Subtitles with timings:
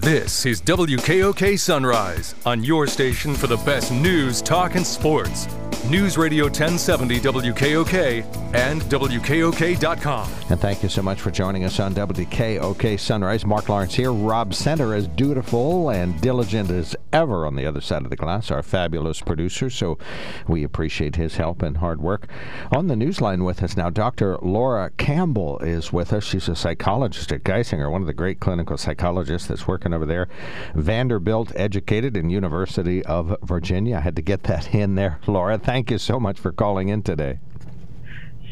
[0.00, 5.48] This is WKOK Sunrise on your station for the best news, talk, and sports.
[5.86, 10.30] News Radio 1070 WKOK and WKOK.com.
[10.50, 13.46] And thank you so much for joining us on WKOK Sunrise.
[13.46, 14.12] Mark Lawrence here.
[14.12, 18.50] Rob Center, as dutiful and diligent as ever on the other side of the glass,
[18.50, 19.70] our fabulous producer.
[19.70, 19.98] So
[20.46, 22.28] we appreciate his help and hard work.
[22.72, 24.36] On the newsline with us now, Dr.
[24.38, 26.24] Laura Campbell is with us.
[26.24, 30.28] She's a psychologist at Geisinger, one of the great clinical psychologists that's working over there.
[30.74, 33.96] Vanderbilt educated in University of Virginia.
[33.96, 35.58] I had to get that in there, Laura.
[35.68, 37.40] Thank you so much for calling in today.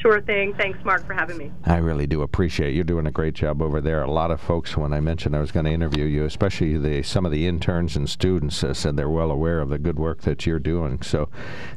[0.06, 0.54] Sure thing.
[0.54, 1.50] Thanks, Mark, for having me.
[1.64, 4.02] I really do appreciate You're doing a great job over there.
[4.02, 7.02] A lot of folks, when I mentioned I was going to interview you, especially the
[7.02, 10.20] some of the interns and students, uh, said they're well aware of the good work
[10.20, 11.02] that you're doing.
[11.02, 11.28] So,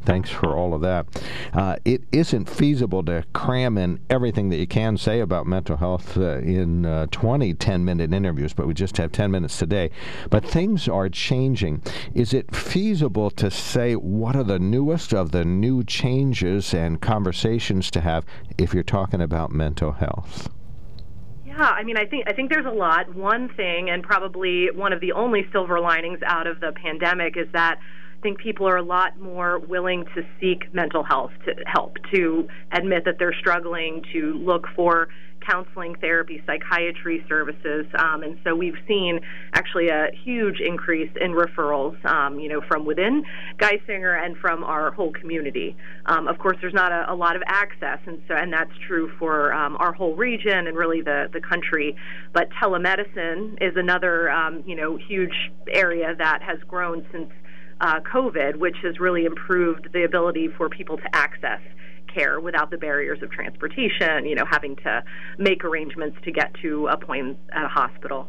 [0.04, 1.08] thanks for all of that.
[1.54, 6.16] Uh, it isn't feasible to cram in everything that you can say about mental health
[6.16, 9.90] uh, in uh, 20 10-minute interviews, but we just have 10 minutes today.
[10.30, 11.82] But things are changing.
[12.14, 17.90] Is it feasible to say what are the newest of the new changes and conversations
[17.90, 18.19] to have?
[18.20, 20.50] Have if you're talking about mental health?
[21.46, 23.14] Yeah, I mean, I think I think there's a lot.
[23.16, 27.48] One thing, and probably one of the only silver linings out of the pandemic, is
[27.54, 27.80] that
[28.22, 33.06] think people are a lot more willing to seek mental health to help, to admit
[33.06, 35.08] that they're struggling, to look for
[35.46, 39.20] counseling, therapy, psychiatry services, um, and so we've seen
[39.54, 43.24] actually a huge increase in referrals, um, you know, from within
[43.58, 45.76] Geisinger and from our whole community.
[46.06, 49.12] Um, of course, there's not a, a, lot of access, and so and that's true
[49.18, 51.96] for um, our whole region and really the the country.
[52.34, 57.30] But telemedicine is another, um, you know, huge area that has grown since.
[57.82, 61.62] Uh, COVID, which has really improved the ability for people to access
[62.14, 65.04] care without the barriers of transportation, you know, having to
[65.38, 68.28] make arrangements to get to a point at a hospital.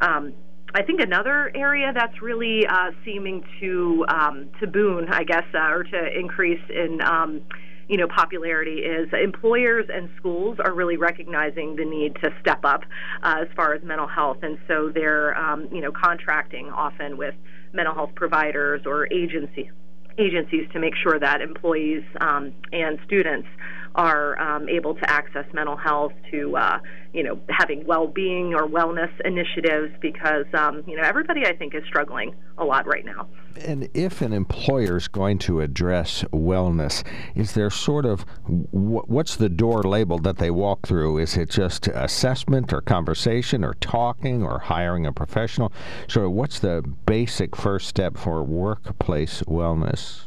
[0.00, 0.32] Um,
[0.74, 5.70] I think another area that's really uh, seeming to um, to boon, I guess, uh,
[5.70, 7.42] or to increase in um,
[7.88, 12.84] you know popularity is employers and schools are really recognizing the need to step up
[13.22, 17.34] uh, as far as mental health, and so they're um, you know contracting often with
[17.72, 19.70] mental health providers or agencies
[20.18, 23.48] agencies to make sure that employees um, and students
[23.94, 26.78] are um, able to access mental health, to uh,
[27.12, 31.82] you know having well-being or wellness initiatives, because um, you know everybody I think is
[31.86, 33.28] struggling a lot right now.
[33.64, 37.04] And if an employer is going to address wellness,
[37.34, 41.18] is there sort of what's the door label that they walk through?
[41.18, 45.72] Is it just assessment or conversation or talking or hiring a professional?
[46.08, 50.24] So, what's the basic first step for workplace wellness?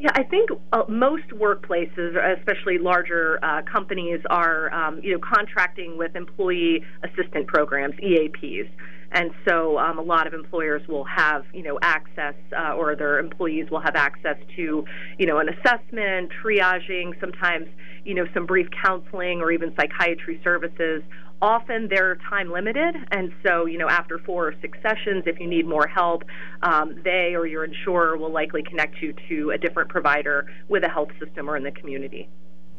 [0.00, 5.98] Yeah, I think uh, most workplaces, especially larger uh, companies, are um, you know contracting
[5.98, 8.70] with employee assistant programs (EAPs),
[9.12, 13.18] and so um, a lot of employers will have you know access, uh, or their
[13.18, 14.84] employees will have access to
[15.18, 17.68] you know an assessment, triaging, sometimes
[18.04, 21.02] you know some brief counseling or even psychiatry services
[21.42, 25.46] often they're time limited, and so you know after four or six sessions, if you
[25.46, 26.22] need more help,
[26.62, 30.88] um, they or your insurer will likely connect you to a different provider with a
[30.88, 32.28] health system or in the community.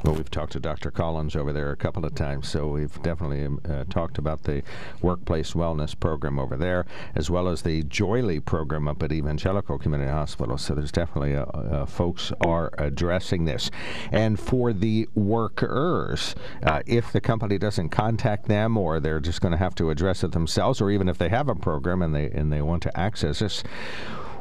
[0.04, 0.90] Well, we've talked to Dr.
[0.90, 4.64] Collins over there a couple of times, so we've definitely um, uh, talked about the
[5.04, 10.10] workplace wellness program over there, as well as the Joily program up at Evangelical Community
[10.10, 10.58] Hospital.
[10.58, 13.70] So there's definitely a, uh, a uh, folks are addressing this.
[14.12, 16.34] And for the workers,
[16.64, 20.24] uh, if the company doesn't contact them, or they're just going to have to address
[20.24, 23.00] it themselves, or even if they have a program and they and they want to
[23.00, 23.64] access this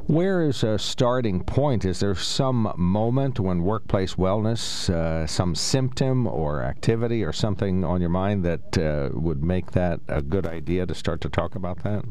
[0.06, 1.84] where is a starting point?
[1.84, 8.00] Is there some moment when workplace wellness, uh, some symptom or activity or something on
[8.00, 11.82] your mind that uh, would make that a good idea to start to talk about
[11.82, 12.04] that?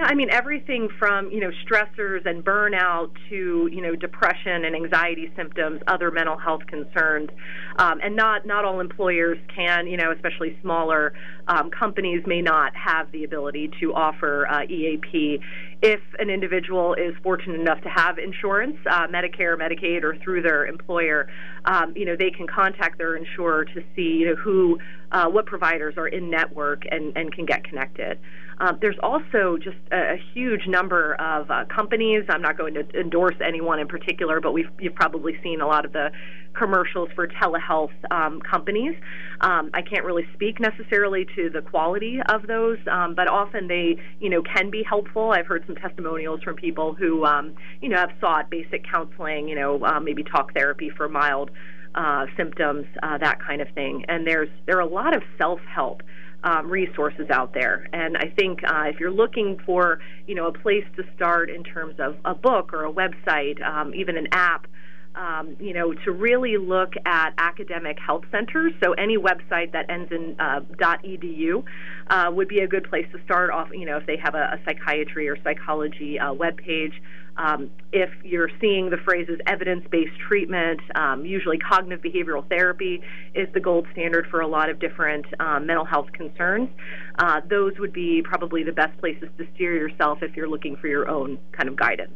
[0.00, 4.74] Yeah, I mean everything from you know stressors and burnout to you know depression and
[4.74, 7.28] anxiety symptoms, other mental health concerns,
[7.76, 11.12] um, and not not all employers can you know especially smaller
[11.48, 15.38] um, companies may not have the ability to offer uh, EAP.
[15.82, 20.66] If an individual is fortunate enough to have insurance, uh, Medicare, Medicaid, or through their
[20.66, 21.28] employer,
[21.64, 24.78] um, you know they can contact their insurer to see you know who
[25.12, 28.18] uh, what providers are in network and and can get connected.
[28.58, 32.24] Um, there's also just a, a huge number of uh, companies.
[32.28, 35.86] I'm not going to endorse anyone in particular, but we've you've probably seen a lot
[35.86, 36.10] of the
[36.54, 38.94] commercials for telehealth um, companies.
[39.40, 43.96] Um, I can't really speak necessarily to the quality of those, um, but often they,
[44.20, 45.32] you know, can be helpful.
[45.32, 49.54] I've heard some testimonials from people who, um, you know, have sought basic counseling, you
[49.54, 51.50] know, uh, maybe talk therapy for mild
[51.94, 54.04] uh, symptoms, uh, that kind of thing.
[54.08, 56.02] And there's there are a lot of self help
[56.44, 57.88] um, resources out there.
[57.92, 61.64] And I think uh, if you're looking for, you know, a place to start in
[61.64, 64.66] terms of a book or a website, um, even an app,
[65.14, 68.72] um, you know, to really look at academic health centers.
[68.82, 71.64] So any website that ends in uh, .edu
[72.08, 73.68] uh, would be a good place to start off.
[73.72, 77.00] You know, if they have a, a psychiatry or psychology uh, web page.
[77.36, 83.00] Um, if you're seeing the phrases evidence-based treatment, um, usually cognitive behavioral therapy
[83.34, 86.68] is the gold standard for a lot of different um, mental health concerns.
[87.18, 90.88] Uh, those would be probably the best places to steer yourself if you're looking for
[90.88, 92.12] your own kind of guidance.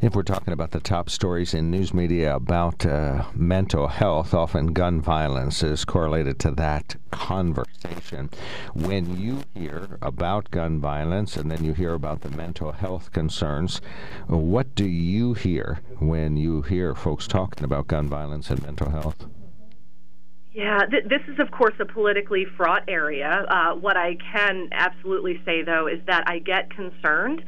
[0.00, 4.74] If we're talking about the top stories in news media about uh, mental health, often
[4.74, 8.28] gun violence is correlated to that conversation.
[8.74, 13.80] When you hear about gun violence and then you hear about the mental health concerns,
[14.26, 19.26] what do you hear when you hear folks talking about gun violence and mental health?
[20.52, 23.44] Yeah, th- this is, of course, a politically fraught area.
[23.48, 27.42] Uh, what I can absolutely say, though, is that I get concerned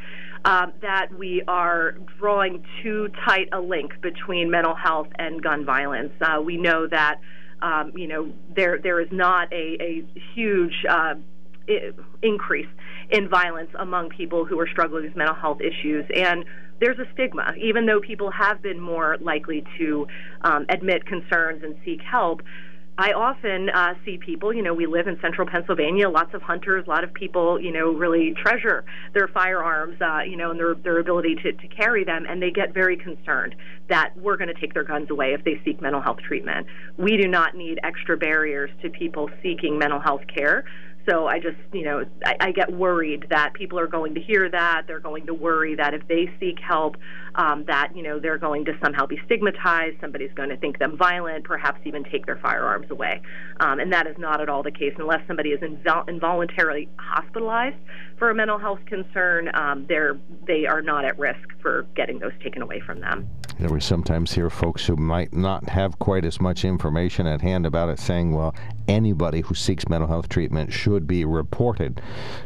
[0.46, 6.12] um, that we are drawing too tight a link between mental health and gun violence.
[6.20, 7.16] Uh, we know that
[7.60, 10.04] um, you know there there is not a, a
[10.34, 11.14] huge uh,
[12.22, 12.68] increase
[13.10, 16.44] in violence among people who are struggling with mental health issues and
[16.80, 20.06] there's a stigma even though people have been more likely to
[20.42, 22.40] um, admit concerns and seek help
[22.98, 26.86] I often uh, see people, you know, we live in central Pennsylvania, lots of hunters,
[26.86, 30.74] a lot of people, you know, really treasure their firearms, uh, you know, and their,
[30.74, 33.54] their ability to, to carry them, and they get very concerned
[33.90, 36.66] that we're going to take their guns away if they seek mental health treatment.
[36.96, 40.64] We do not need extra barriers to people seeking mental health care.
[41.08, 44.50] So I just, you know, I, I get worried that people are going to hear
[44.50, 44.82] that.
[44.86, 46.96] They're going to worry that if they seek help,
[47.36, 49.98] um, that, you know, they're going to somehow be stigmatized.
[50.00, 53.20] Somebody's going to think them violent, perhaps even take their firearms away.
[53.60, 57.76] Um, and that is not at all the case unless somebody is invol- involuntarily hospitalized
[58.18, 59.50] for a mental health concern.
[59.54, 63.28] Um, they're, they are not at risk for getting those taken away from them.
[63.58, 67.88] We sometimes hear folks who might not have quite as much information at hand about
[67.88, 68.54] it saying, well,
[68.86, 72.00] anybody who seeks mental health treatment should be reported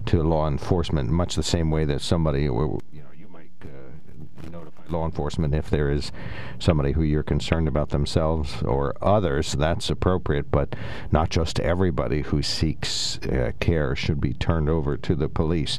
[0.07, 2.79] to law enforcement, much the same way that somebody, you know,
[3.17, 6.13] you might uh, notify law enforcement if there is
[6.59, 9.53] somebody who you're concerned about themselves or others.
[9.53, 10.75] That's appropriate, but
[11.11, 15.79] not just everybody who seeks uh, care should be turned over to the police.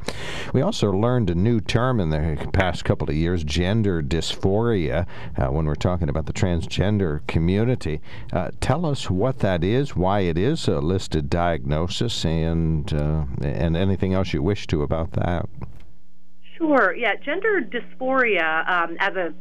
[0.54, 5.06] We also learned a new term in the past couple of years gender dysphoria
[5.38, 8.02] uh, when we're talking about the transgender community.
[8.32, 13.76] Uh, tell us what that is, why it is a listed diagnosis, and, uh, and
[13.76, 15.48] anything else you wish to about that.
[16.62, 16.96] Sure.
[16.96, 19.34] Yeah, gender dysphoria um, as a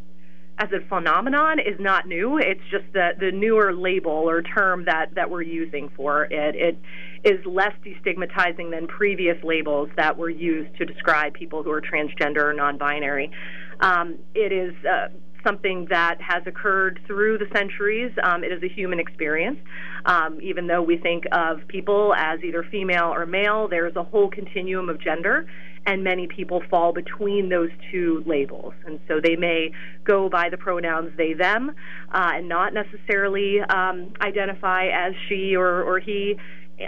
[0.58, 2.38] as a phenomenon is not new.
[2.38, 6.54] It's just the the newer label or term that that we're using for it.
[6.56, 6.78] It
[7.24, 12.42] is less destigmatizing than previous labels that were used to describe people who are transgender
[12.44, 13.30] or non-binary.
[13.80, 14.74] Um, it is.
[14.84, 15.08] Uh,
[15.42, 18.12] something that has occurred through the centuries.
[18.22, 19.58] Um, it is a human experience.
[20.04, 24.28] Um, even though we think of people as either female or male, there's a whole
[24.28, 25.46] continuum of gender
[25.86, 28.74] and many people fall between those two labels.
[28.86, 29.72] And so they may
[30.04, 31.70] go by the pronouns they, them,
[32.12, 36.36] uh, and not necessarily um, identify as she or, or he.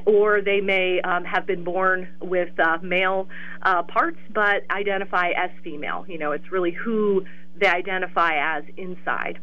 [0.06, 3.28] Or they may um, have been born with uh, male
[3.60, 6.06] uh, parts but identify as female.
[6.08, 7.26] You know, it's really who
[7.61, 9.38] they identify as inside.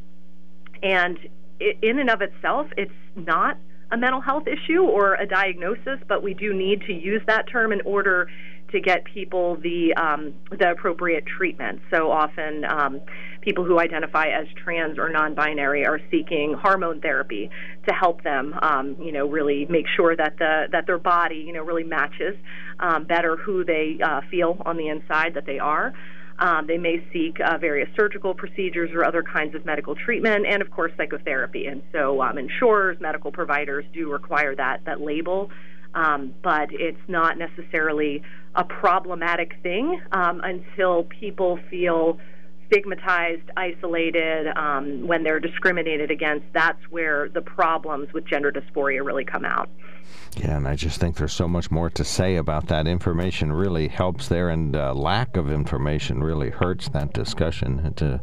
[0.81, 1.19] And
[1.59, 3.57] in and of itself, it's not
[3.91, 7.71] a mental health issue or a diagnosis, but we do need to use that term
[7.71, 8.27] in order
[8.71, 11.81] to get people the um, the appropriate treatment.
[11.91, 13.01] So often, um,
[13.41, 17.49] people who identify as trans or non-binary are seeking hormone therapy
[17.87, 21.53] to help them, um, you know, really make sure that the that their body, you
[21.53, 22.35] know, really matches
[22.79, 25.93] um, better who they uh, feel on the inside that they are.
[26.39, 30.61] Um, they may seek uh, various surgical procedures or other kinds of medical treatment, and
[30.61, 31.65] of course psychotherapy.
[31.65, 35.49] And so, um, insurers, medical providers do require that that label
[35.95, 38.21] um, but it's not necessarily
[38.55, 42.17] a problematic thing um, until people feel
[42.69, 46.45] stigmatized, isolated, um, when they're discriminated against.
[46.53, 49.69] That's where the problems with gender dysphoria really come out.
[50.37, 52.87] Yeah, and I just think there's so much more to say about that.
[52.87, 57.79] Information really helps there, and uh, lack of information really hurts that discussion.
[57.79, 58.19] It uh,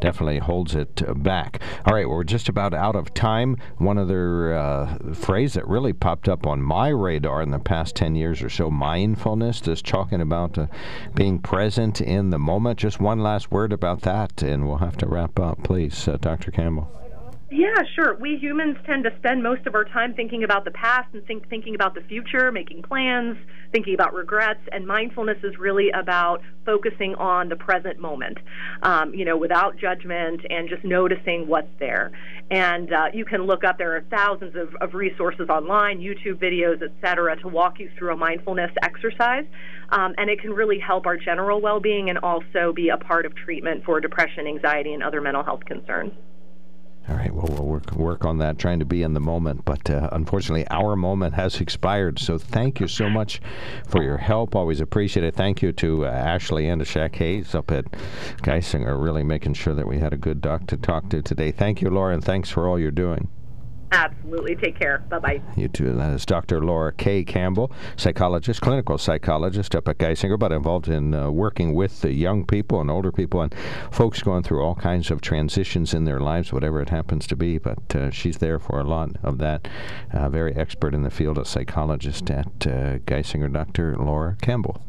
[0.00, 1.60] definitely holds it back.
[1.84, 3.56] All right, we're just about out of time.
[3.78, 8.14] One other uh, phrase that really popped up on my radar in the past 10
[8.14, 10.68] years or so mindfulness, just talking about uh,
[11.14, 12.78] being present in the moment.
[12.78, 16.50] Just one last word about that, and we'll have to wrap up, please, uh, Dr.
[16.50, 16.90] Campbell.
[17.50, 18.14] Yeah, sure.
[18.20, 21.48] We humans tend to spend most of our time thinking about the past and think,
[21.48, 23.38] thinking about the future, making plans,
[23.72, 24.60] thinking about regrets.
[24.70, 28.36] And mindfulness is really about focusing on the present moment,
[28.82, 32.10] um, you know, without judgment and just noticing what's there.
[32.50, 36.82] And uh, you can look up, there are thousands of, of resources online, YouTube videos,
[36.82, 39.46] et cetera, to walk you through a mindfulness exercise.
[39.88, 43.24] Um, and it can really help our general well being and also be a part
[43.24, 46.12] of treatment for depression, anxiety, and other mental health concerns.
[47.08, 49.64] All right, well, we'll work, work on that, trying to be in the moment.
[49.64, 52.18] But uh, unfortunately, our moment has expired.
[52.18, 53.40] So thank you so much
[53.86, 54.54] for your help.
[54.54, 55.34] Always appreciate it.
[55.34, 57.86] Thank you to uh, Ashley Andishak Hayes up at
[58.42, 61.50] Geisinger, really making sure that we had a good doc to talk to today.
[61.50, 63.28] Thank you, Laura, and thanks for all you're doing.
[63.90, 64.56] Absolutely.
[64.56, 64.98] Take care.
[65.08, 65.42] Bye bye.
[65.56, 65.92] You too.
[65.94, 66.62] That is Dr.
[66.62, 67.24] Laura K.
[67.24, 72.44] Campbell, psychologist, clinical psychologist up at Geisinger, but involved in uh, working with the young
[72.44, 73.54] people and older people and
[73.90, 77.58] folks going through all kinds of transitions in their lives, whatever it happens to be.
[77.58, 79.68] But uh, she's there for a lot of that.
[80.12, 83.96] Uh, very expert in the field, a psychologist at uh, Geisinger, Dr.
[83.96, 84.82] Laura Campbell.